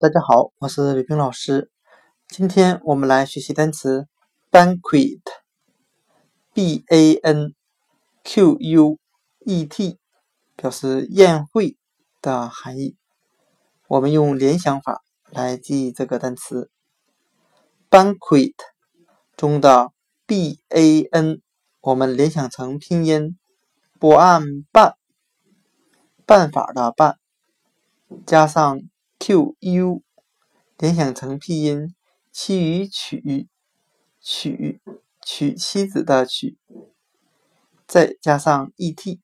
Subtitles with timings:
[0.00, 1.72] 大家好，我是李冰老师。
[2.28, 4.06] 今天我们来学习单词
[4.48, 5.24] banquet，b
[6.86, 7.52] a n
[8.22, 8.96] q u
[9.40, 9.98] e t，
[10.54, 11.76] 表示宴会
[12.22, 12.96] 的含义。
[13.88, 16.70] 我们用联想法来记忆这个单词
[17.90, 18.54] banquet
[19.36, 19.90] 中的
[20.26, 21.42] b a n，
[21.80, 23.36] 我们联想成拼音
[23.98, 24.94] b a n 办，
[26.24, 27.18] 办法的办。
[28.24, 28.80] 加上
[29.18, 30.02] q u，
[30.78, 31.94] 联想成拼音
[32.32, 33.48] 妻与娶，
[34.20, 34.80] 娶
[35.24, 36.56] 娶妻子的娶，
[37.86, 39.20] 再加上 e t，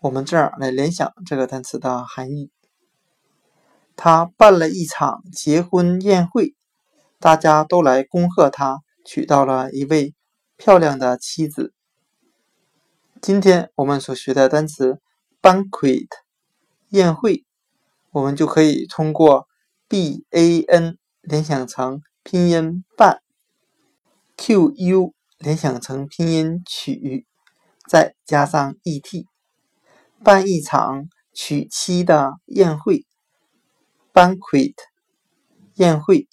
[0.00, 2.50] 我们这样来联想这个单词的含义。
[3.94, 6.54] 他办了一场结婚宴会，
[7.18, 10.14] 大家都来恭贺他娶到了一位
[10.56, 11.72] 漂亮的妻子。
[13.22, 15.00] 今天我们所学的单词
[15.40, 16.08] banquet，
[16.88, 17.45] 宴会。
[18.16, 19.46] 我们就可以通过
[19.90, 23.20] ban 联想成拼音半
[24.38, 27.26] qu 联想成拼音曲
[27.86, 29.26] 再加上 et
[30.24, 33.04] 办一场娶妻的宴会
[34.14, 34.72] banquet
[35.74, 36.26] 宴会。